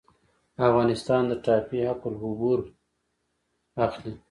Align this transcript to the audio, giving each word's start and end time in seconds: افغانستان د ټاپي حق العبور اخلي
افغانستان 0.67 1.23
د 1.27 1.33
ټاپي 1.45 1.79
حق 1.89 2.01
العبور 2.09 2.59
اخلي 3.85 4.13